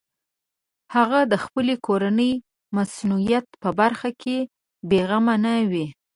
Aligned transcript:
هغه 0.95 1.19
د 1.31 1.33
خپلې 1.43 1.75
کورنۍ 1.85 2.33
مصونیت 2.75 3.45
په 3.61 3.69
برخه 3.79 4.09
کې 4.21 4.37
بېغمه 4.89 5.35
نه 5.45 5.53
وي. 5.71 5.87